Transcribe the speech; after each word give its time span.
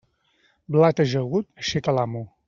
Blat 0.75 1.01
ajagut, 1.03 1.47
aixeca 1.65 1.95
l'amo. 1.99 2.23